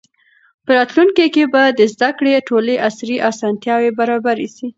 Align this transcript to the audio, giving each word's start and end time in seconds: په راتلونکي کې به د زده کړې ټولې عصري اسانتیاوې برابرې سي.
په 0.65 0.71
راتلونکي 0.77 1.25
کې 1.35 1.43
به 1.53 1.63
د 1.79 1.81
زده 1.93 2.09
کړې 2.17 2.45
ټولې 2.49 2.75
عصري 2.87 3.17
اسانتیاوې 3.31 3.91
برابرې 3.99 4.47
سي. 4.55 4.67